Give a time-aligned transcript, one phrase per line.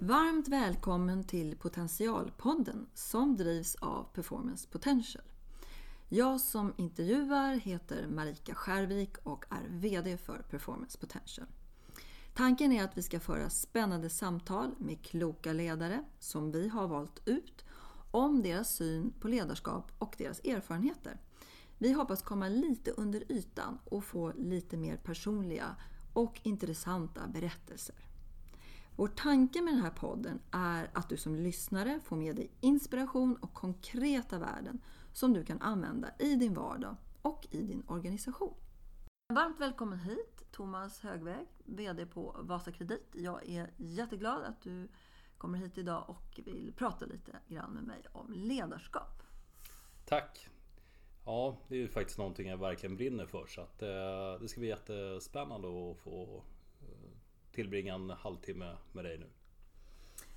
[0.00, 5.24] Varmt välkommen till Potentialpodden som drivs av Performance Potential.
[6.08, 11.46] Jag som intervjuar heter Marika Skärvik och är VD för Performance Potential.
[12.34, 17.28] Tanken är att vi ska föra spännande samtal med kloka ledare som vi har valt
[17.28, 17.64] ut
[18.10, 21.20] om deras syn på ledarskap och deras erfarenheter.
[21.78, 25.76] Vi hoppas komma lite under ytan och få lite mer personliga
[26.12, 28.07] och intressanta berättelser.
[28.98, 33.36] Vår tanke med den här podden är att du som lyssnare får med dig inspiration
[33.36, 34.80] och konkreta värden
[35.12, 38.54] som du kan använda i din vardag och i din organisation.
[39.34, 43.08] Varmt välkommen hit Thomas Högväg, VD på Vasakredit.
[43.12, 44.88] Jag är jätteglad att du
[45.38, 49.22] kommer hit idag och vill prata lite grann med mig om ledarskap.
[50.04, 50.48] Tack!
[51.24, 54.60] Ja, det är ju faktiskt någonting jag verkligen brinner för så att eh, det ska
[54.60, 56.44] bli jättespännande att få
[57.58, 59.26] tillbringa en halvtimme med dig nu.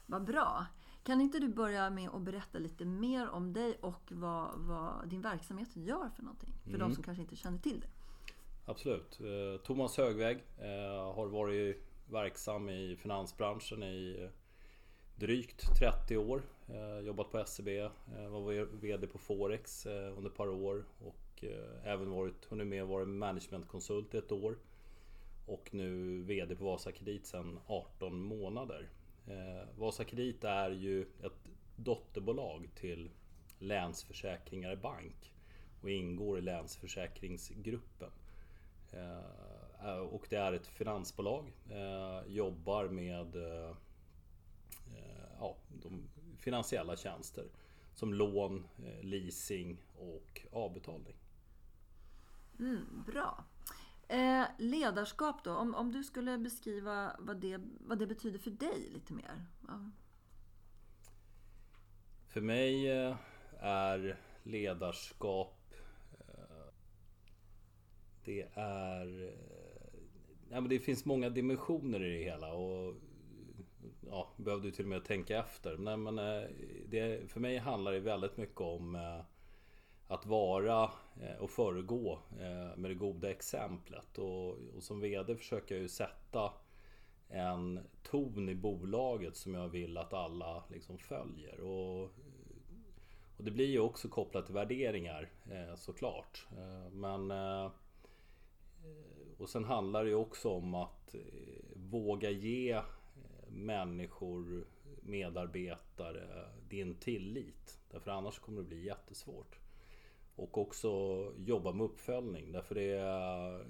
[0.05, 0.65] Vad bra!
[1.03, 5.21] Kan inte du börja med att berätta lite mer om dig och vad, vad din
[5.21, 6.53] verksamhet gör för någonting?
[6.63, 6.79] För mm.
[6.79, 7.87] de som kanske inte känner till det.
[8.65, 9.19] Absolut.
[9.19, 10.43] Eh, Thomas Högväg
[11.15, 14.29] har varit verksam i finansbranschen i
[15.15, 16.41] drygt 30 år.
[17.03, 17.67] Jobbat på SEB,
[18.29, 21.43] var VD på Forex under ett par år och
[21.83, 24.57] även varit, hunnit med varit managementkonsult i ett år
[25.45, 28.89] och nu VD på Vasakredit sedan 18 månader.
[29.27, 33.09] Eh, Vasakredit är ju ett dotterbolag till
[33.59, 35.33] Länsförsäkringar Bank
[35.81, 38.11] och ingår i Länsförsäkringsgruppen.
[38.91, 43.69] Eh, eh och det är ett finansbolag, eh, jobbar med eh,
[44.95, 47.45] eh, ja, de finansiella tjänster
[47.93, 51.15] som lån, eh, leasing och avbetalning.
[52.59, 53.45] Mm, bra.
[54.11, 58.89] Eh, ledarskap då, om, om du skulle beskriva vad det, vad det betyder för dig
[58.93, 59.45] lite mer?
[59.67, 59.91] Ja.
[62.27, 63.15] För mig eh,
[63.59, 65.73] är ledarskap
[66.19, 66.73] eh,
[68.25, 69.99] Det är eh,
[70.49, 72.95] ja, men Det finns många dimensioner i det hela och
[74.09, 75.77] ja, behövde till och med tänka efter.
[75.77, 76.15] Nej, men
[76.87, 78.95] det, för mig handlar det väldigt mycket om
[80.11, 80.91] att vara
[81.21, 84.17] eh, och föregå eh, med det goda exemplet.
[84.17, 86.53] Och, och som VD försöker jag ju sätta
[87.29, 91.59] en ton i bolaget som jag vill att alla liksom följer.
[91.59, 92.03] Och,
[93.37, 96.47] och det blir ju också kopplat till värderingar eh, såklart.
[96.91, 97.31] Men
[99.37, 101.15] och sen handlar det ju också om att
[101.75, 102.81] våga ge
[103.47, 104.65] människor,
[105.01, 107.79] medarbetare din tillit.
[107.91, 109.60] Därför annars kommer det bli jättesvårt.
[110.35, 110.89] Och också
[111.37, 113.65] jobba med uppföljning därför det är,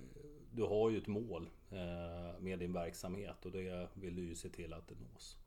[0.51, 4.49] du har ju ett mål eh, med din verksamhet och det vill du ju se
[4.49, 5.37] till att det nås.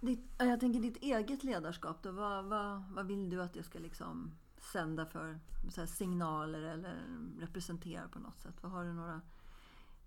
[0.00, 3.78] Ditt, jag tänker ditt eget ledarskap då, vad, vad, vad vill du att det ska
[3.78, 4.32] liksom
[4.72, 5.38] sända för
[5.86, 6.96] signaler eller
[7.40, 8.54] representera på något sätt?
[8.60, 9.20] Vad har du några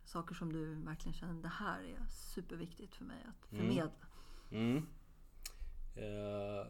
[0.05, 3.65] saker som du verkligen känner det här är superviktigt för mig att mm.
[3.65, 4.07] förmedla?
[4.51, 4.71] Mm.
[4.71, 4.87] Mm.
[5.95, 6.67] Eh,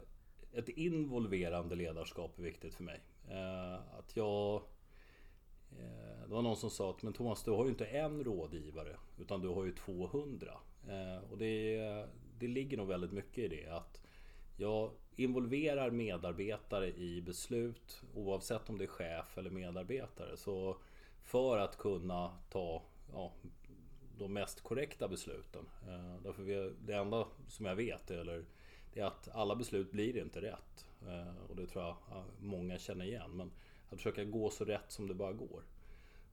[0.54, 3.00] ett involverande ledarskap är viktigt för mig.
[3.30, 4.56] Eh, att jag...
[5.72, 8.96] Eh, det var någon som sa att men Thomas, du har ju inte en rådgivare
[9.20, 10.54] utan du har ju 200.
[10.88, 11.78] Eh, och det,
[12.40, 13.70] det ligger nog väldigt mycket i det.
[13.70, 14.02] att
[14.58, 20.38] jag involverar medarbetare i beslut oavsett om det är chef eller medarbetare.
[20.38, 20.78] Så
[21.24, 23.34] för att kunna ta ja,
[24.18, 25.66] de mest korrekta besluten.
[25.88, 28.46] Eh, därför vi, det enda som jag vet, eller
[28.94, 30.86] det är att alla beslut blir inte rätt.
[31.08, 31.96] Eh, och det tror jag
[32.40, 33.32] många känner igen.
[33.32, 33.52] Men
[33.90, 35.64] att försöka gå så rätt som det bara går.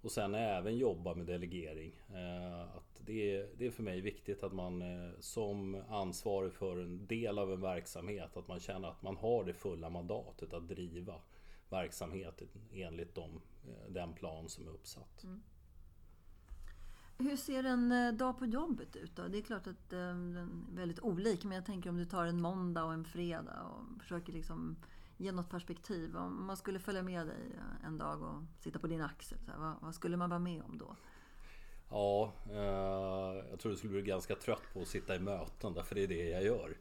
[0.02, 2.00] Och sen även jobba med delegering.
[2.14, 6.76] Eh, att det, är, det är för mig viktigt att man eh, som ansvarig för
[6.76, 10.68] en del av en verksamhet att man känner att man har det fulla mandatet att
[10.68, 11.14] driva
[11.70, 13.40] verksamheten enligt de,
[13.88, 15.24] den plan som är uppsatt.
[15.24, 15.42] Mm.
[17.20, 19.28] Hur ser en eh, dag på jobbet ut då?
[19.28, 22.26] Det är klart att eh, den är väldigt olik, men jag tänker om du tar
[22.26, 24.76] en måndag och en fredag och försöker liksom
[25.16, 26.16] ge något perspektiv.
[26.16, 29.50] Om man skulle följa med dig eh, en dag och sitta på din axel, så
[29.50, 30.96] här, vad, vad, skulle man vara med om då?
[31.90, 35.94] Ja, eh, jag tror du skulle bli ganska trött på att sitta i möten, därför
[35.94, 36.76] det är det jag gör.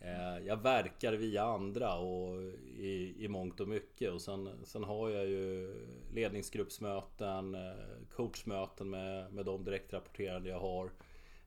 [0.00, 2.42] Eh, jag verkar via andra och
[2.78, 5.74] i, i mångt och mycket och sen, sen har jag ju
[6.14, 7.72] ledningsgruppsmöten, eh,
[8.16, 10.90] coachmöten med, med de direktrapporterande jag har.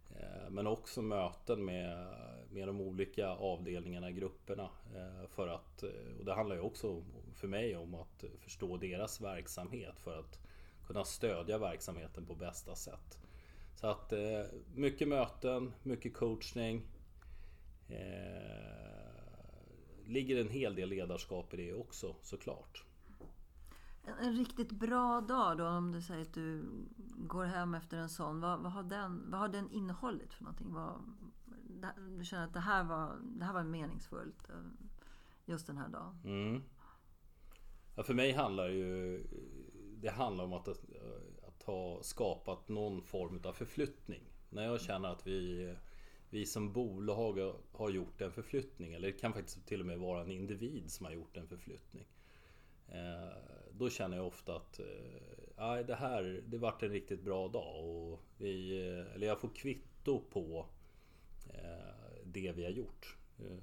[0.10, 2.08] Eh, men också möten med,
[2.52, 4.70] med de olika avdelningarna, grupperna.
[5.28, 5.84] För att,
[6.20, 7.04] och det handlar ju också
[7.36, 10.40] för mig om att förstå deras verksamhet för att
[10.88, 13.20] kunna stödja verksamheten på bästa sätt.
[13.76, 14.14] Så att
[14.76, 16.82] mycket möten, mycket coachning
[20.06, 22.84] ligger en hel del ledarskap i det också såklart.
[24.06, 26.66] En, en, riktigt bra dag då, om du säger att du
[27.18, 28.42] går hem efter en sån.
[28.42, 30.74] Vad, vad, har, den, vad har den innehållit för någonting?
[30.74, 31.02] Vad,
[32.18, 34.56] du känner att det här var, det här var meningsfullt eh,
[35.46, 36.20] just den här dagen?
[36.24, 36.64] Mm.
[37.96, 39.20] Ja, för mig handlar ju
[40.04, 40.68] det handlar om att,
[41.48, 44.24] att ha skapat någon form av förflyttning.
[44.50, 45.76] När jag känner att vi,
[46.34, 50.22] vi som bolag har gjort en förflyttning, eller det kan faktiskt till och med vara
[50.22, 52.08] en individ som har gjort en förflyttning.
[52.88, 53.38] Eh,
[53.72, 57.86] då känner jag ofta att eh, det här det vart en riktigt bra dag.
[57.86, 60.66] Och vi, eh, eller jag får kvitto på
[61.50, 63.18] eh, det vi har gjort.
[63.40, 63.58] Eh,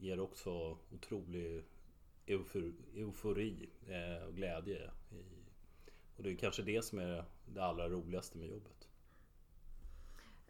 [0.00, 1.64] ger också otrolig
[2.94, 4.90] eufori eh, och glädje.
[6.16, 8.88] Och det är kanske det som är det allra roligaste med jobbet.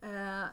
[0.03, 0.45] Eh,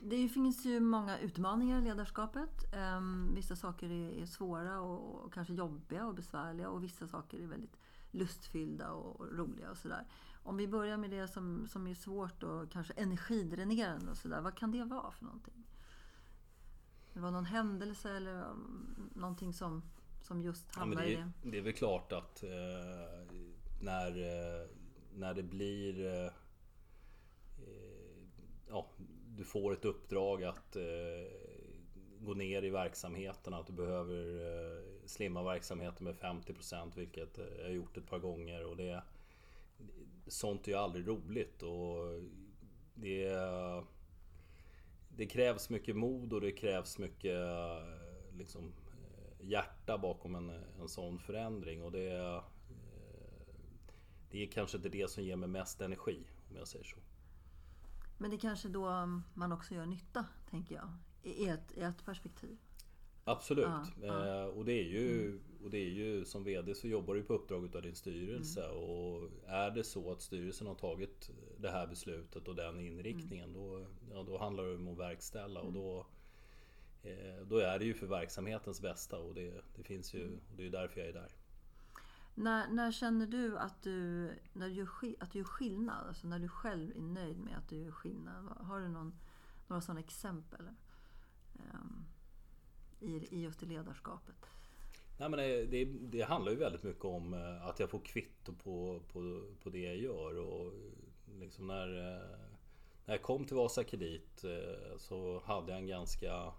[0.00, 2.74] det finns ju många utmaningar i ledarskapet.
[2.74, 3.00] Eh,
[3.34, 7.76] vissa saker är svåra och kanske jobbiga och besvärliga och vissa saker är väldigt
[8.10, 10.06] lustfyllda och roliga och sådär.
[10.42, 14.40] Om vi börjar med det som, som är svårt och kanske energidränerande och sådär.
[14.40, 15.66] Vad kan det vara för någonting?
[17.12, 18.44] Det var någon händelse eller
[19.14, 19.82] någonting som
[20.26, 21.50] som just hamnar ja, det, i det?
[21.50, 22.50] Det är väl klart att eh,
[23.80, 24.66] när, eh,
[25.14, 26.30] när det blir eh,
[28.68, 28.90] ja,
[29.35, 30.82] du får ett uppdrag att eh,
[32.20, 37.64] gå ner i verksamheten, att du behöver eh, slimma verksamheten med 50% vilket eh, jag
[37.64, 38.64] har gjort ett par gånger.
[38.64, 39.02] Och det
[40.26, 41.62] Sånt är ju aldrig roligt.
[41.62, 42.22] Och
[42.94, 43.28] det
[45.08, 50.50] Det krävs mycket mod och det krävs mycket eh, liksom eh, hjärta bakom en,
[50.80, 51.82] en sån förändring.
[51.82, 52.42] Och det
[54.30, 56.96] det är kanske inte det som ger mig mest energi om jag säger så.
[58.18, 60.88] Men det kanske då man också gör nytta, tänker jag,
[61.22, 62.58] i ett, i ett perspektiv.
[63.24, 63.66] Absolut.
[64.02, 64.44] Ja, ja.
[64.44, 65.40] och, det är ju, mm.
[65.64, 68.64] och det är ju som VD så jobbar du på uppdrag av din styrelse.
[68.64, 68.76] Mm.
[68.76, 73.62] Och är det så att styrelsen har tagit det här beslutet och den inriktningen mm.
[73.62, 75.60] då, ja, då handlar det om att verkställa.
[75.60, 75.82] Och mm.
[75.82, 76.06] då,
[77.06, 80.66] Eh, då är det ju för verksamhetens bästa och det, det finns ju, och det
[80.66, 81.32] är därför jag är där.
[82.38, 84.88] När, när känner du att du, när du gör,
[85.20, 86.08] att du gör skillnad?
[86.08, 88.44] Alltså när du själv är nöjd med att du gör skillnad?
[88.60, 89.18] Har du någon,
[89.66, 90.68] några sådana exempel?
[91.52, 92.06] Um,
[93.00, 94.50] i, I just det ledarskapet?
[95.18, 98.52] Nej, men det, det, det, handlar ju väldigt mycket om eh, att jag får kvitto
[98.52, 100.38] på, på, på det jag gör.
[100.38, 102.38] Och eh, liksom när, eh,
[103.04, 104.44] när jag kom till Vasa Kredit
[104.98, 106.52] så hade jag en ganska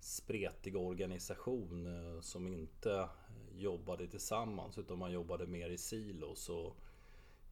[0.00, 3.08] spretig organisation eh, som inte
[3.56, 6.48] jobbade tillsammans utan man jobbade mer i silos.
[6.48, 6.76] Och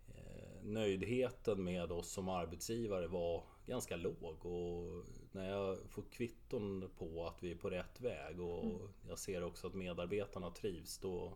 [0.09, 4.47] eh, nöjdheten med oss som arbetsgivare var ganska låg.
[4.47, 8.89] Och när jag får kvitton på att vi är på rätt väg och mm.
[9.09, 11.35] jag ser också att medarbetarna trivs då,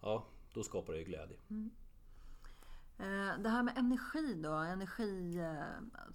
[0.00, 0.24] ja,
[0.54, 1.36] då skapar det glädje.
[1.50, 1.70] Mm.
[2.98, 5.40] Eh, det här med energi då, energi,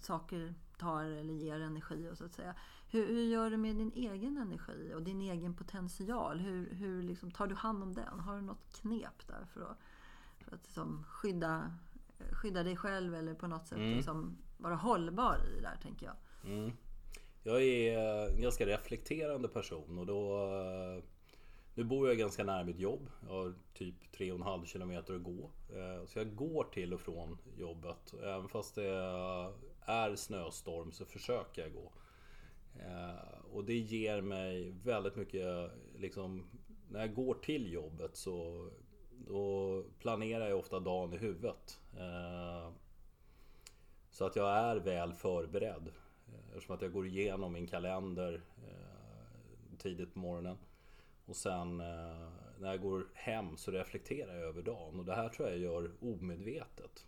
[0.00, 2.54] saker tar eller ger energi och så att säga.
[2.90, 6.40] Hur, hur, gör du med din egen energi och din egen potential?
[6.40, 8.20] Hur, hur liksom, tar du hand om den?
[8.20, 9.78] Har du något knep där för att,
[10.38, 11.72] för att liksom skydda,
[12.32, 13.96] skydda dig själv eller på något sätt mm.
[13.96, 16.16] liksom vara hållbar i det där, tänker jag.
[16.52, 16.72] Mm.
[17.42, 17.98] Jag är
[18.28, 20.48] en ganska reflekterande person och då
[21.78, 23.10] nu bor jag ganska nära mitt jobb.
[23.26, 25.50] Jag har typ 3,5 kilometer att gå.
[25.76, 28.14] Eh, så jag går till och från jobbet.
[28.22, 29.52] Även fast det är
[29.88, 31.92] är snöstorm så försöker jag gå.
[32.74, 36.44] Eh, och det ger mig väldigt mycket, liksom,
[36.88, 38.68] när jag går till jobbet så
[39.10, 41.80] då planerar jag ofta dagen i huvudet.
[41.98, 42.70] Eh,
[44.10, 45.88] så att jag är väl förberedd.
[46.28, 50.58] Eh, eftersom att jag går igenom min kalender eh, tidigt på morgonen.
[51.26, 52.28] Och sen eh,
[52.58, 55.92] när jag går hem så reflekterar jag över dagen och det här tror jag gör
[56.00, 57.06] omedvetet.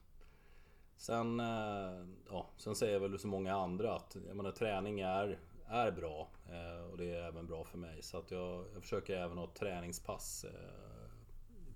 [1.01, 5.39] Sen, eh, ja, sen säger jag väl så många andra att jag menar, träning är
[5.67, 8.03] är bra eh, och det är även bra för mig.
[8.03, 11.11] Så att jag, jag försöker även ha ett träningspass eh,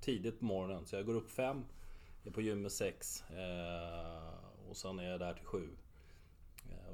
[0.01, 0.87] tidigt på morgonen.
[0.87, 1.65] Så jag går upp fem,
[2.25, 3.25] är på gymmet sex
[4.69, 5.69] och sen är jag där till sju.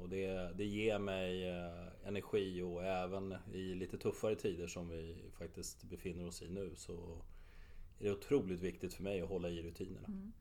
[0.01, 1.49] Och det, det ger mig
[2.05, 6.93] energi och även i lite tuffare tider som vi faktiskt befinner oss i nu så
[7.99, 10.07] är det otroligt viktigt för mig att hålla i rutinerna.
[10.07, 10.31] Mm.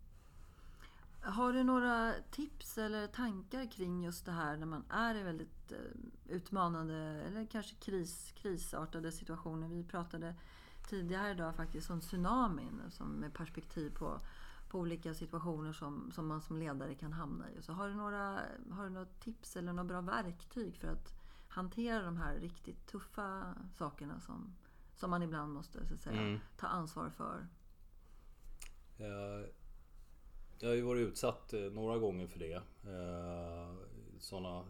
[1.23, 5.73] Har du några tips eller tankar kring just det här när man är i väldigt
[5.73, 9.69] eh, utmanande eller kanske kris, krisartade situationer?
[9.69, 10.35] Vi pratade
[10.89, 14.21] tidigare idag faktiskt om tsunamin som med perspektiv på,
[14.69, 17.63] på olika situationer som, som man som ledare kan hamna i.
[17.63, 21.15] Så har, du några, har du några tips eller några bra verktyg för att
[21.49, 24.55] hantera de här riktigt tuffa sakerna som,
[24.97, 26.41] som man ibland måste så säga, mm.
[26.57, 27.47] ta ansvar för?
[28.97, 29.47] Jag
[30.63, 32.63] jag har ju varit utsatt eh, några gånger för det.
[32.85, 33.75] Eh,
[34.19, 34.65] såna,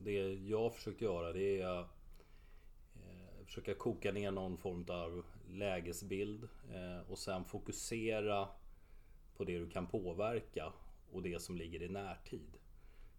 [0.00, 1.86] det jag har försökt göra det är att
[3.44, 6.48] försöka koka ner någon form av lägesbild
[7.08, 8.48] och sen fokusera
[9.36, 10.72] på det du kan påverka
[11.12, 12.56] och det som ligger i närtid.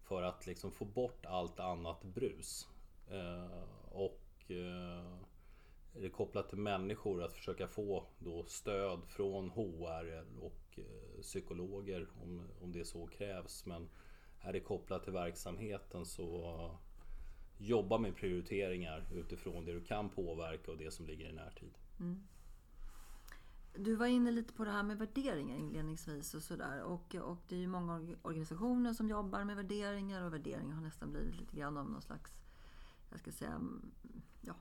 [0.02, 2.68] För att liksom få bort allt annat brus.
[3.90, 4.50] Och
[5.94, 12.08] är det kopplat till människor att försöka få då stöd från HR och eh, psykologer
[12.22, 13.66] om, om det så krävs.
[13.66, 13.88] Men
[14.40, 16.70] är det kopplat till verksamheten så
[17.58, 21.78] jobba med prioriteringar utifrån det du kan påverka och det som ligger i närtid.
[22.00, 22.22] Mm.
[23.74, 26.82] Du var inne lite på det här med värderingar inledningsvis och sådär.
[26.82, 31.12] Och, och det är ju många organisationer som jobbar med värderingar och värderingar har nästan
[31.12, 32.32] blivit lite grann av någon slags,
[33.10, 33.92] jag ska säga, mm,
[34.40, 34.54] ja,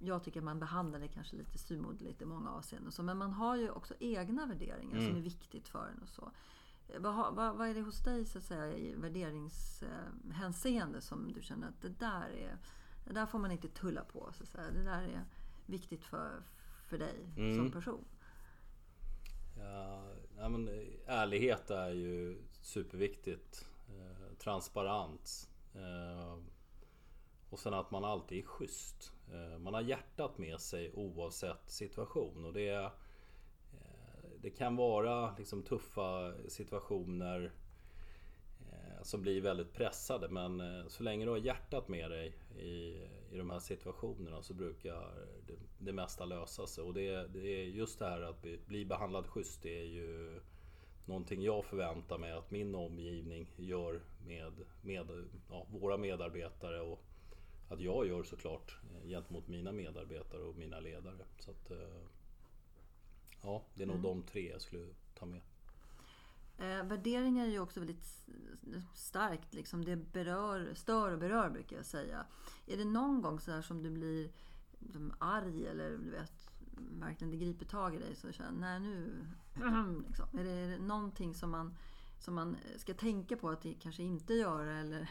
[0.00, 2.92] jag tycker man behandlar det kanske lite styvmoderligt i många avseenden.
[2.92, 5.08] Så, men man har ju också egna värderingar mm.
[5.08, 6.02] som är viktigt för en.
[6.02, 6.32] Och så.
[6.98, 11.68] Vad, vad, vad, är det hos dig så att säga, i värderingshänseende som du känner
[11.68, 12.58] att det där, är,
[13.04, 14.32] det där får man inte tulla på?
[14.32, 14.70] Så att säga.
[14.70, 15.24] Det där är
[15.66, 16.42] viktigt för,
[16.88, 17.56] för dig mm.
[17.56, 18.04] som person.
[19.58, 20.04] Ja,
[20.38, 20.68] ja, men
[21.06, 23.66] ärlighet är ju superviktigt.
[23.88, 25.50] Eh, transparens.
[25.74, 26.38] Eh,
[27.50, 29.12] och sen att man alltid är schysst.
[29.32, 32.44] Eh, man har hjärtat med sig oavsett situation.
[32.44, 32.90] Och det, eh,
[34.42, 37.52] det kan vara liksom tuffa situationer
[38.72, 40.28] eh, som blir väldigt pressade.
[40.28, 45.14] Men så länge du har hjärtat med dig i, i de här situationerna så brukar
[45.46, 46.84] det, det mesta lösa sig.
[46.84, 49.62] Och det, det är just det här att bli, bli behandlad schysst.
[49.62, 50.40] Det är ju
[51.04, 55.06] någonting jag förväntar mig att min omgivning gör med, med
[55.50, 56.80] ja, våra medarbetare.
[56.80, 57.04] Och
[57.70, 61.24] att jag gör såklart eh, gentemot mina medarbetare och mina ledare.
[61.38, 62.02] Så att, eh,
[63.42, 64.08] ja, det är nog mm.
[64.08, 65.40] de tre jag skulle ta med.
[66.58, 68.24] Eh, värderingar är ju också väldigt
[68.94, 69.54] starkt.
[69.54, 69.84] Liksom.
[69.84, 72.26] Det berör, stör och berör brukar jag säga.
[72.66, 74.30] Är det någon gång så som du blir
[74.78, 76.50] liksom, arg eller du vet,
[77.00, 79.26] verkligen det griper tag i dig så känner nej nu...
[80.08, 80.38] liksom.
[80.38, 81.76] Är det någonting som man,
[82.18, 85.10] som man ska tänka på att kanske inte göra eller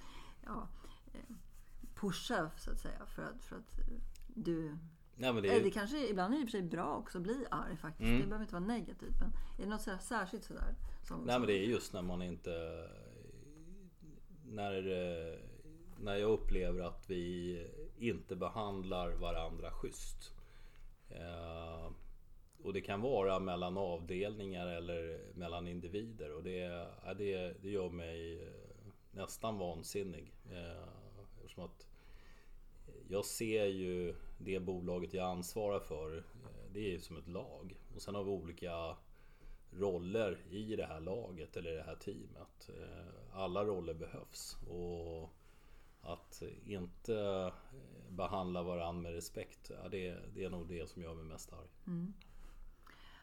[0.44, 0.68] ja,
[2.00, 3.06] pusha så att säga.
[3.06, 3.80] För att, för att
[4.26, 4.78] du...
[5.16, 5.62] Ja, det, är...
[5.62, 8.08] det kanske ibland är det i och för sig bra också att bli arg faktiskt.
[8.08, 8.20] Mm.
[8.20, 9.14] Det behöver inte vara negativt.
[9.20, 10.74] Men är det något sådär, särskilt sådär?
[11.02, 12.88] Som, Nej men det är just när man inte...
[14.44, 14.82] När,
[16.00, 17.66] när jag upplever att vi
[17.98, 20.34] inte behandlar varandra schysst.
[21.08, 21.92] Eh,
[22.62, 26.34] och det kan vara mellan avdelningar eller mellan individer.
[26.34, 28.48] Och det, det, det gör mig
[29.10, 30.34] nästan vansinnig.
[30.50, 31.05] Eh,
[31.46, 31.86] eftersom att
[32.88, 36.22] eh, jag ser ju det bolaget jag ansvarar för, eh,
[36.72, 37.80] det är ju som ett lag.
[37.94, 38.96] Och sen har vi olika
[39.70, 42.68] roller i det här laget eller det här teamet.
[42.68, 44.56] Eh, alla roller behövs.
[44.68, 45.30] Och
[46.00, 47.52] att inte
[48.08, 51.68] behandla varandra med respekt, det, det är nog det som gör mig mest arg.
[51.86, 52.14] Mm.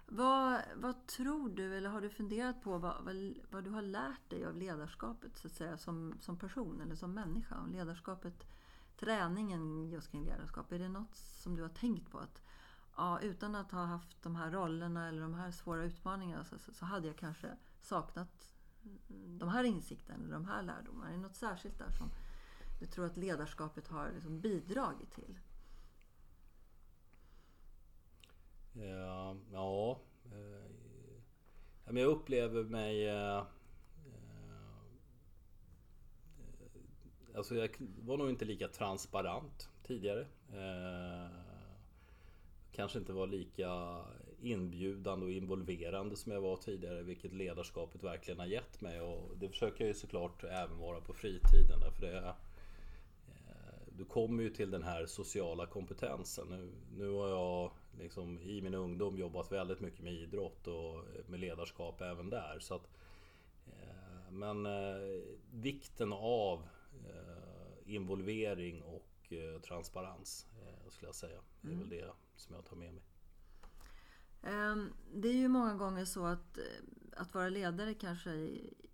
[0.06, 4.30] Vad, vad tror du, eller har du funderat på vad, vad, vad, du har lärt
[4.30, 7.60] dig av ledarskapet så att säga, som, som person eller som människa?
[7.60, 8.48] Om ledarskapet
[8.98, 10.72] träningen just kring ledarskap?
[10.72, 12.20] Är det något som du har tänkt på?
[12.20, 12.42] att
[12.96, 16.74] ja, Utan att ha haft de här rollerna eller de här svåra utmaningarna så, så,
[16.74, 18.54] så hade jag kanske saknat
[19.40, 21.10] de här insikterna eller de här lärdomarna.
[21.10, 22.10] Är det något särskilt där som
[22.80, 25.40] du tror att ledarskapet har liksom bidragit till?
[28.76, 30.72] Ehm, ja, eh,
[31.86, 33.44] ja jag upplever mig eh, eh,
[37.36, 40.28] Alltså jag var nog inte lika transparent tidigare.
[42.72, 44.02] Kanske inte var lika
[44.42, 49.02] inbjudande och involverande som jag var tidigare, vilket ledarskapet verkligen har gett mig.
[49.02, 51.80] Och det försöker jag ju såklart även vara på fritiden.
[51.80, 52.36] Därför det,
[53.98, 56.48] du kommer ju till den här sociala kompetensen.
[56.50, 61.40] Nu, nu har jag liksom i min ungdom jobbat väldigt mycket med idrott och med
[61.40, 62.60] ledarskap även där.
[62.60, 62.90] Så att,
[63.68, 64.68] eh, men
[65.52, 66.68] vikten av
[67.86, 71.40] involvering och eh, transparens eh, skulle jag säga.
[71.62, 71.90] Det är mm.
[71.90, 73.04] väl det som jag tar med mig.
[74.44, 76.64] Ehm, det är ju många gånger så att, eh,
[77.18, 78.32] att vara ledare kanske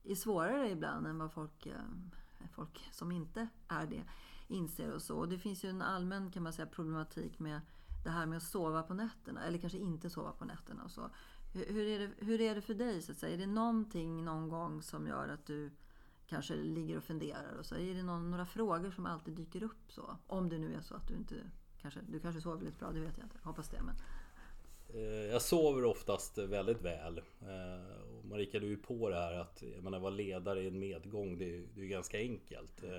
[0.03, 1.67] är svårare ibland än vad folk,
[2.55, 4.03] folk som inte är det
[4.47, 5.15] inser och så.
[5.15, 7.61] Och det finns ju en allmän kan man säga, problematik med
[8.03, 9.43] det här med att sova på nätterna.
[9.43, 11.09] Eller kanske inte sova på nätterna och så.
[11.53, 13.01] Hur är det, hur är det för dig?
[13.01, 13.33] Så att säga?
[13.33, 15.71] Är det någonting någon gång som gör att du
[16.29, 17.75] kanske ligger och funderar och så.
[17.75, 20.17] Är det någon, några frågor som alltid dyker upp så?
[20.27, 21.35] Om det nu är så att du inte
[21.81, 23.37] kanske, du kanske sover väldigt bra, det vet jag inte.
[23.43, 23.81] Hoppas det.
[23.81, 23.95] Men...
[24.93, 27.17] Eh, jag sover oftast väldigt väl.
[27.17, 30.79] Eh, och Marika, du är på det här att jag menar, vara ledare i en
[30.79, 32.83] medgång, det är, det är ganska enkelt.
[32.83, 32.89] Eh,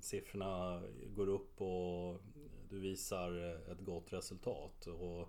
[0.00, 0.82] siffrorna
[1.16, 2.22] går upp och
[2.74, 4.86] du visar eh, ett gott resultat.
[4.86, 5.20] Och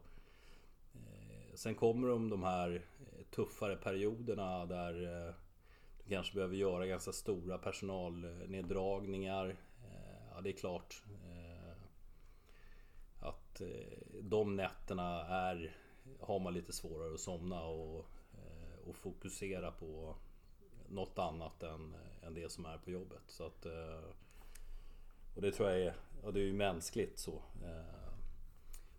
[0.93, 4.93] eh, sen kommer de, de här eh, tuffare perioderna där
[5.97, 9.55] du kanske behöver göra ganska stora personalneddragningar.
[10.35, 11.03] Ja, det är klart
[13.19, 13.61] att
[14.21, 15.75] de nätterna är
[16.19, 18.05] har man lite svårare att somna och,
[18.85, 20.15] och fokusera på
[20.89, 23.23] något annat än, än det som är på jobbet.
[23.27, 23.65] Så att,
[25.35, 27.41] och det tror jag är, och det är ju mänskligt så.
[27.63, 28.13] Eh,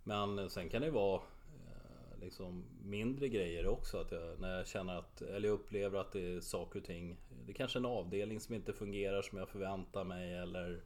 [0.04, 3.98] men sen kan det vara eh, liksom mindre grejer också.
[3.98, 7.16] Att jag, när jag känner att, eller jag upplever att det är saker och ting.
[7.46, 10.80] Det är kanske är en avdelning som inte fungerar som jag förväntar mig eller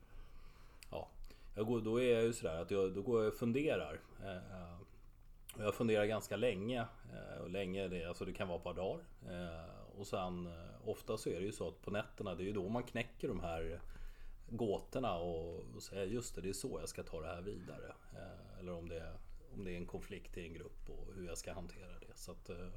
[0.91, 1.09] Ja,
[1.57, 4.01] jag går, då är jag ju sådär att jag, då går jag och funderar.
[4.25, 4.77] Eh,
[5.59, 6.85] jag funderar ganska länge.
[7.43, 9.05] Och länge, det, alltså det kan vara ett par dagar.
[9.99, 10.49] Och sen
[10.85, 13.29] ofta så är det ju så att på nätterna, det är ju då man knäcker
[13.29, 13.81] de här
[14.51, 17.95] gåtorna och, säger just det, det är så jag ska ta det här vidare.
[18.59, 19.19] Eller om det, är,
[19.55, 22.15] om det är en konflikt i en grupp och hur jag ska hantera det.
[22.15, 22.69] Så att, eh,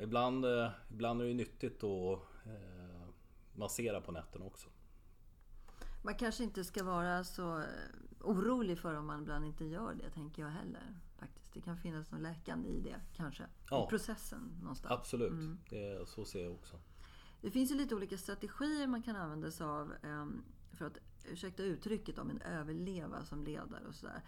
[0.00, 0.44] ibland,
[0.90, 3.08] ibland är det nyttigt att eh,
[3.54, 4.68] massera på nätterna också.
[6.02, 7.62] Man kanske inte ska vara så
[8.20, 10.98] orolig för om man ibland inte gör det, tänker jag heller.
[11.18, 11.54] Faktiskt.
[11.54, 13.44] Det kan finnas något läkande i det, kanske.
[13.70, 14.92] Ja, I processen någonstans.
[14.92, 15.58] Absolut, mm.
[15.68, 16.76] det, så ser jag också.
[17.42, 21.62] Det finns ju lite olika strategier man kan använda sig av um, för att, ursäkta
[21.62, 24.22] uttrycket, om en överleva som ledare och sådär.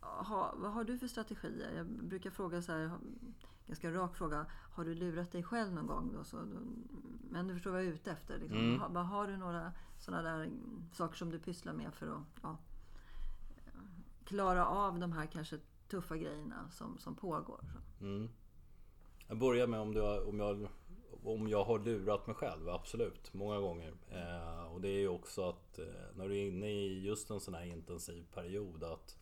[0.00, 1.76] Ha, vad har du för strategier?
[1.76, 2.90] Jag brukar fråga så här,
[3.66, 4.46] ganska rak fråga.
[4.50, 6.12] Har du lurat dig själv någon gång?
[6.12, 6.24] Då?
[6.24, 6.36] Så,
[7.30, 8.38] men du förstår vad jag är ute efter.
[8.38, 8.58] Liksom.
[8.58, 8.80] Mm.
[8.80, 10.50] Har, har, du några sådana där
[10.92, 12.58] saker som du pysslar med för att ja,
[14.24, 17.60] klara av de här kanske tuffa grejerna som, som pågår.
[18.00, 18.28] Mm.
[19.28, 20.68] Jag börjar med om, du har, om, jag,
[21.24, 23.34] om jag har lurat mig själv, absolut.
[23.34, 23.94] Många gånger.
[24.10, 27.40] Eh, och det är ju också att eh, när du är inne i just en
[27.40, 29.16] sån här intensiv period att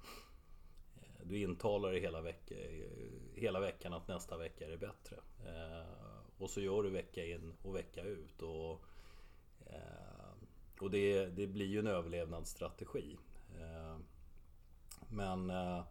[0.96, 2.88] eh, du intalar dig hela, veck eh,
[3.34, 5.16] hela veckan att nästa vecka är det bättre.
[5.46, 8.42] Eh, och så gör du vecka in och vecka ut.
[8.42, 8.84] Och,
[9.66, 10.32] eh,
[10.80, 13.16] och det, det blir ju en överlevnadsstrategi.
[13.58, 13.98] Eh,
[15.08, 15.86] men eh, eh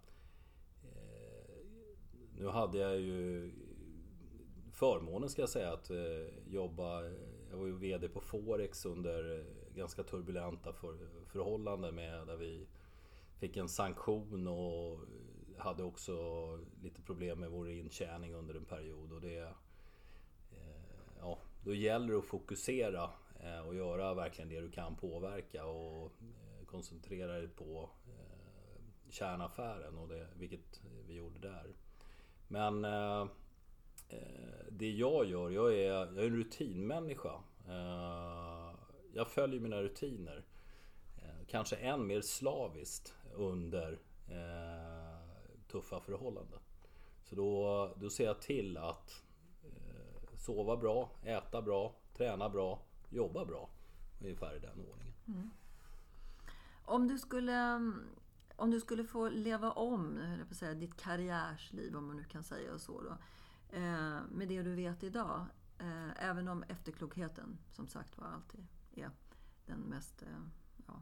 [2.38, 3.51] nu hade jag ju
[4.76, 7.04] förmånen ska jag säga att eh, jobba.
[7.50, 12.68] Jag var ju VD på Forex under eh, ganska turbulenta för, förhållanden med där vi
[13.40, 15.00] fick en sanktion och
[15.58, 16.16] hade också
[16.84, 19.14] lite problem med vår intjäning under en period.
[19.14, 19.54] Och det, eh,
[21.20, 23.10] ja, då gäller det att fokusera
[23.68, 26.12] och göra verkligen det du kan påverka och
[26.66, 27.90] koncentrera dig på
[29.10, 31.76] kärnaffären och det, vilket vi gjorde där.
[32.48, 32.86] Men
[34.10, 37.34] Eh, det jag gör, jag är, jag är en rutinmänniska.
[37.68, 38.76] Eh,
[39.13, 40.46] jag följer mina rutiner.
[41.18, 44.00] Eh, kanske än mer slaviskt under
[45.68, 46.60] tuffa förhållanden.
[47.24, 49.24] Så då, då ser jag till att
[50.38, 53.70] sova bra, äta bra, träna bra, jobba bra.
[54.22, 55.13] Ungefär i den ordningen.
[55.28, 55.50] Mm.
[56.86, 57.91] Om du skulle
[58.56, 62.78] om du skulle få leva om jag säga, ditt karriärsliv, om man nu kan säga
[62.78, 63.18] så då,
[63.69, 65.45] Eh, med det du vet idag,
[65.80, 69.12] eh, även om efterklokheten som sagt var alltid är
[69.65, 70.28] den mest eh,
[70.88, 71.01] ja,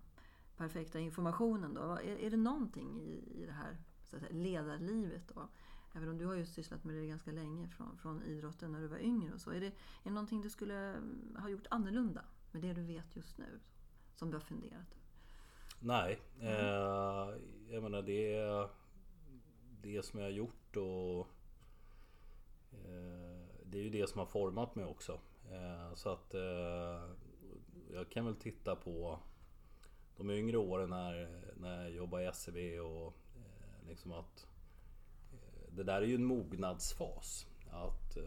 [0.58, 1.74] perfekta informationen.
[1.74, 1.82] Då.
[1.82, 5.48] Är, är det någonting i, i det här så att säga, ledarlivet då?
[5.96, 8.88] Även om du har ju sysslat med det ganska länge från, från idrotten när du
[8.88, 9.52] var yngre och så.
[9.52, 9.74] Är det, är
[10.04, 10.96] det någonting du skulle
[11.38, 13.60] ha gjort annorlunda med det du vet just nu?
[14.16, 14.96] Som du har funderat
[15.80, 16.48] Nej, mm.
[16.48, 17.36] eh,
[17.70, 18.70] jag menar det
[19.82, 21.28] det som jag har gjort och
[22.86, 25.20] Eh, det är ju det som har format mig också.
[25.52, 27.10] Eh, så att eh,
[27.94, 29.20] jag kan väl titta på
[30.18, 33.14] de yngre åren när, när jag jobbade i SCB och
[33.88, 34.48] liksom att
[35.70, 37.48] det där är ju en mognadsfas.
[37.72, 38.18] Att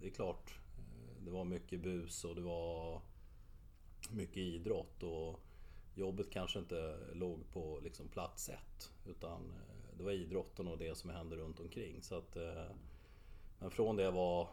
[0.00, 0.58] det är klart,
[1.20, 3.02] det var mycket bus och det var
[4.10, 5.40] mycket idrott och
[5.94, 8.90] jobbet kanske inte låg på liksom plats ett.
[9.06, 9.52] Utan
[9.96, 12.02] det var idrotten och det som hände runt omkring.
[12.02, 12.70] Så att, eh,
[13.62, 14.48] men från det jag var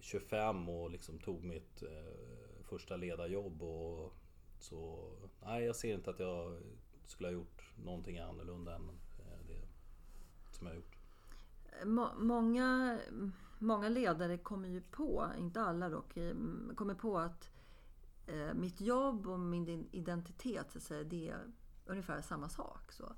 [0.00, 4.12] 25 och liksom tog mitt eh, första ledarjobb och
[4.58, 5.12] så...
[5.44, 6.60] Nej, jag ser inte att jag
[7.06, 9.68] skulle ha gjort någonting annorlunda än eh, det
[10.50, 10.96] som jag har gjort.
[12.18, 12.98] Många,
[13.58, 16.34] många ledare kommer ju på, inte alla dock, eh,
[16.74, 17.50] kommer på att
[18.54, 21.52] mitt jobb och min identitet, så att säga, det är
[21.86, 22.92] ungefär samma sak.
[22.92, 23.12] Så.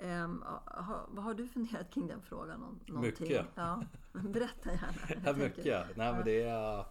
[0.00, 2.60] Um, ha, vad har du funderat kring den frågan?
[2.60, 3.00] Någonting?
[3.00, 3.46] Mycket.
[3.54, 5.22] Ja, berätta gärna.
[5.24, 5.96] ja, mycket.
[5.96, 6.84] Nej, men det är...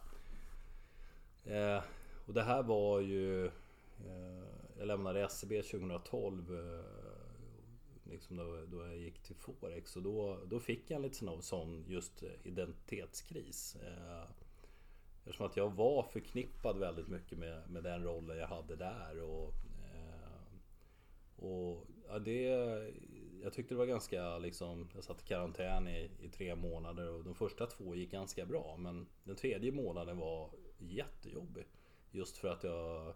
[1.46, 1.84] Eh,
[2.26, 3.46] och det här var ju...
[3.46, 4.44] Eh,
[4.78, 6.56] jag lämnade SCB 2012.
[6.56, 7.04] Eh,
[8.04, 9.96] liksom då, då jag gick till Forex.
[9.96, 13.76] Och då, då fick jag en liten sån just identitetskris.
[13.76, 14.24] Eh,
[15.24, 19.22] eftersom att jag var förknippad väldigt mycket med, med den rollen jag hade där.
[19.22, 19.54] Och,
[19.94, 22.42] eh, och ja, det,
[23.44, 27.24] jag tyckte det var ganska liksom, jag satt i karantän i, i tre månader och
[27.24, 28.78] de första två gick ganska bra.
[28.78, 31.66] Men den tredje månaden var jättejobbig.
[32.12, 33.14] Just för att jag,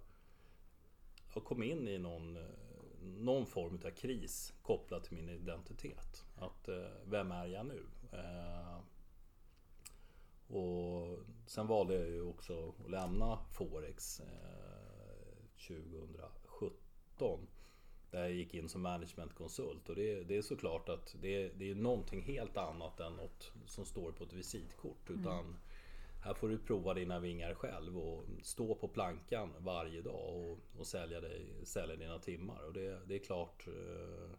[1.34, 2.38] jag kom in i någon,
[3.02, 6.26] någon form av kris kopplat till min identitet.
[6.36, 7.86] Att eh, vem är jag nu?
[8.12, 8.80] Eh,
[10.56, 14.26] och sen valde jag ju också att lämna Forex eh,
[15.68, 17.48] 2017.
[18.12, 21.76] Där jag gick in som managementkonsult och det, det är såklart att det, det är
[21.76, 25.10] någonting helt annat än något som står på ett visitkort.
[25.10, 25.22] Mm.
[25.22, 25.56] Utan
[26.24, 30.88] här får du prova dina vingar själv och stå på plankan varje dag och, och
[30.88, 32.64] sälja, dig, sälja dina timmar.
[32.68, 34.30] Och det, det är klart eh,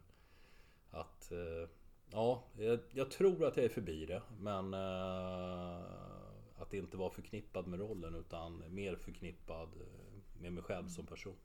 [0.91, 1.69] att eh,
[2.11, 4.21] Ja, jag, jag, tror att jag är förbi det.
[4.39, 5.83] Men eh,
[6.57, 11.35] att inte vara förknippad med rollen utan mer förknippad eh, med mig själv som person.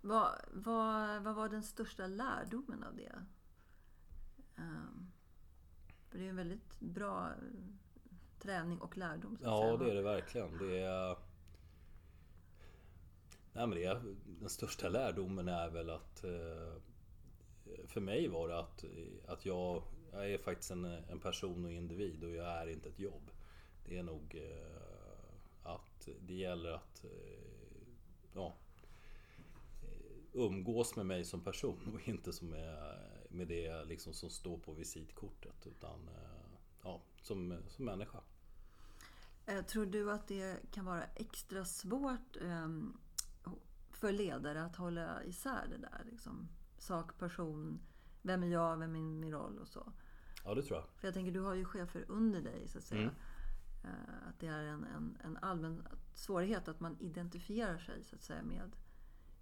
[0.00, 3.12] Vad, vad, vad var den största lärdomen av det?
[4.56, 5.12] Um,
[6.08, 7.32] för det är en väldigt bra
[8.38, 9.38] träning och lärdom.
[9.42, 9.76] ja, säga.
[9.76, 10.58] det är det verkligen.
[10.58, 11.16] Det är,
[13.52, 16.82] nej, men det är, den största lärdomen är väl att eh,
[17.86, 18.84] för mig var det att,
[19.26, 19.82] att jag,
[20.12, 23.30] jag är faktiskt en, en person och individ och jag är inte ett jobb.
[23.84, 27.10] Det är nog eh, att det gäller att eh,
[28.34, 28.56] ja,
[30.38, 32.98] umgås med mig som person och inte som med,
[33.28, 35.66] med det liksom som står på visitkortet.
[35.66, 36.10] Utan
[36.82, 38.20] ja, som, som människa.
[39.66, 42.96] Tror du att det kan vara extra svårt ehm,
[43.90, 46.02] för ledare att hålla isär det där?
[46.10, 46.48] Liksom,
[46.78, 47.80] sak, person,
[48.22, 49.92] vem är jag, vem är min roll och så?
[50.44, 50.88] Ja, det tror jag.
[50.96, 53.00] För jag tänker, du har ju chefer under dig så att säga.
[53.00, 53.14] Mm.
[53.84, 58.22] Eh, att det är en, en, en allmän svårighet att man identifierar sig så att
[58.22, 58.76] säga med,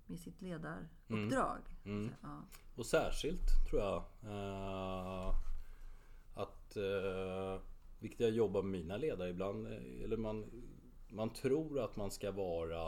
[0.06, 1.60] med sitt ledaruppdrag.
[1.84, 1.98] Mm.
[1.98, 2.14] Mm.
[2.22, 2.42] Ja.
[2.76, 5.34] Och särskilt tror jag eh,
[6.34, 7.60] att eh,
[7.98, 9.66] vilket jag jobbar med mina ledare ibland.
[9.66, 10.64] Eh, eller man,
[11.08, 12.84] man tror att man ska vara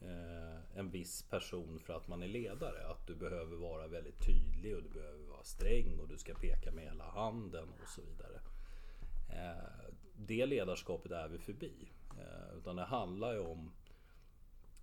[0.00, 2.86] eh, en viss person för att man är ledare.
[2.86, 6.72] Att du behöver vara väldigt tydlig och du behöver vara sträng och du ska peka
[6.72, 8.40] med hela handen och så vidare.
[9.28, 11.92] Eh, det ledarskapet är vi förbi.
[12.18, 13.72] Eh, utan det handlar ju om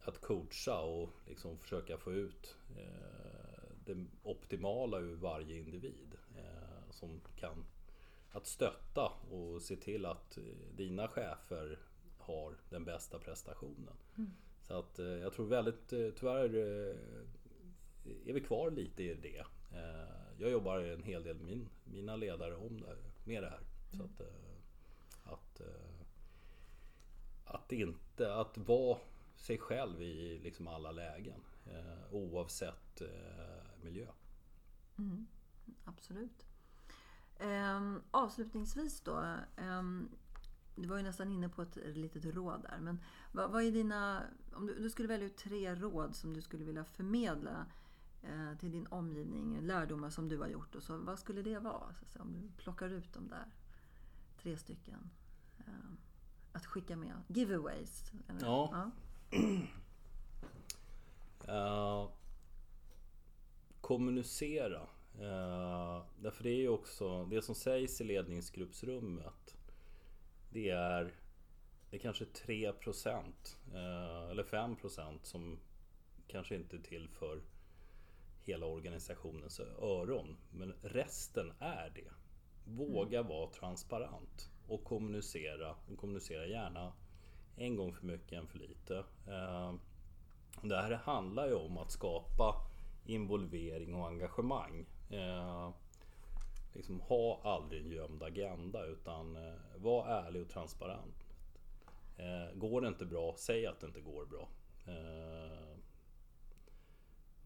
[0.05, 6.15] att coacha och liksom försöka få ut eh, det optimala ur varje individ.
[6.37, 7.65] Eh, som kan
[8.31, 10.37] att stötta och se till att
[10.75, 11.79] dina chefer
[12.17, 13.93] har den bästa prestationen.
[14.17, 14.31] Mm.
[14.61, 16.55] Så att jag tror väldigt, tyvärr
[18.25, 19.43] är vi kvar lite i det.
[20.37, 23.59] Jag jobbar en hel del med min, mina ledare om det, med det här.
[23.91, 24.07] Så mm.
[24.07, 24.21] att,
[25.33, 25.61] att,
[27.45, 28.97] att inte, att vara
[29.45, 31.41] sig själv i liksom alla lägen.
[32.11, 33.01] Oavsett
[33.83, 34.07] miljö.
[34.97, 35.27] Mm,
[35.85, 36.45] absolut.
[37.39, 39.37] Um, avslutningsvis då.
[39.57, 40.09] Um,
[40.75, 42.79] du var ju nästan inne på ett litet råd där.
[42.79, 42.99] Men
[43.31, 44.23] vad, vad är dina...
[44.53, 47.65] Om du, du, skulle välja ut tre råd som du skulle vilja förmedla
[48.23, 50.75] eh, till din omgivning, lärdomar som du har gjort.
[50.75, 51.95] Och så, vad skulle det vara?
[52.07, 53.53] Så, om du plockar ut de där
[54.41, 55.09] tre stycken.
[55.57, 55.93] Eh,
[56.51, 57.21] att skicka med.
[57.27, 58.11] Giveaways.
[58.27, 58.41] Eller?
[58.41, 58.69] Ja.
[58.71, 58.91] ja.
[61.49, 62.09] Uh,
[63.81, 64.81] kommunicera.
[65.19, 69.57] Uh, därför det är ju också det som sägs i ledningsgruppsrummet.
[70.49, 71.13] Det är
[71.89, 75.59] det är kanske 3 procent uh, eller 5 procent som
[76.27, 77.41] kanske inte är till för
[78.45, 80.37] hela organisationens öron.
[80.51, 82.11] Men resten är det.
[82.65, 83.29] Våga mm.
[83.29, 85.75] vara transparent och kommunicera.
[85.91, 86.93] Och kommunicera gärna
[87.57, 88.97] en gång för mycket än för lite.
[89.27, 89.73] Eh,
[90.61, 92.55] det här handlar ju om att skapa
[93.05, 94.85] involvering och engagemang.
[95.09, 95.69] Eh,
[96.73, 101.15] liksom, ha aldrig en gömd agenda utan eh, var ärlig och transparent.
[102.53, 104.49] Går det inte bra, säg att det inte går bra.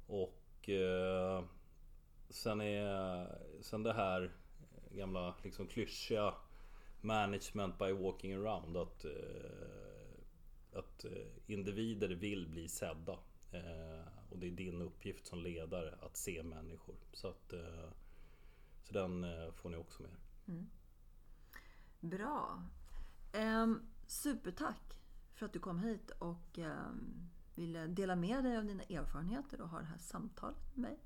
[0.08, 0.70] Och
[2.30, 3.28] sen, är,
[3.62, 4.32] sen det här
[4.92, 6.34] gamla liksom klyschiga
[7.02, 8.78] management by walking around.
[8.78, 9.89] Att, eh,
[10.74, 13.20] att eh, individer vill bli sedda.
[13.52, 16.96] Eh, och det är din uppgift som ledare att se människor.
[17.14, 17.90] Så, att, eh,
[18.84, 20.12] så den får ni också med
[20.48, 20.70] mm.
[22.00, 22.64] Bra.
[23.34, 25.00] Um, supertack
[25.34, 29.70] för att du kom hit och um, ville dela med dig av dina erfarenheter och
[29.70, 31.00] ha det här samtalet med mig.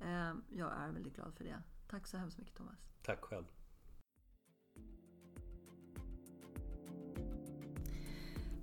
[0.00, 1.62] Um, jag är väldigt glad för det.
[1.88, 2.78] Tack så hemskt mycket Thomas.
[3.02, 3.44] Tack själv.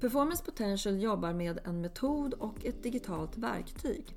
[0.03, 4.15] Performance Potential jobbar med en metod och ett digitalt verktyg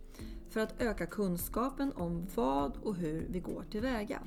[0.51, 4.22] för att öka kunskapen om vad och hur vi går tillväga.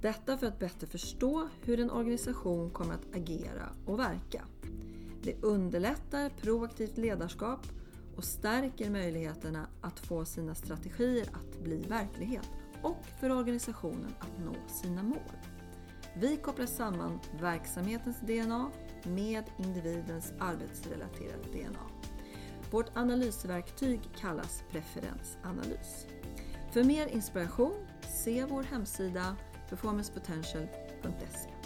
[0.00, 4.44] Detta för att bättre förstå hur en organisation kommer att agera och verka.
[5.22, 7.66] Det underlättar proaktivt ledarskap
[8.16, 12.50] och stärker möjligheterna att få sina strategier att bli verklighet
[12.82, 15.36] och för organisationen att nå sina mål.
[16.14, 18.70] Vi kopplar samman verksamhetens DNA
[19.06, 21.86] med individens arbetsrelaterade DNA.
[22.70, 26.06] Vårt analysverktyg kallas preferensanalys.
[26.72, 27.86] För mer inspiration,
[28.24, 29.36] se vår hemsida
[29.68, 31.59] performancepotential.se